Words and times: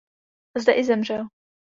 Zde 0.57 0.73
i 0.73 0.83
zemřel. 0.83 1.27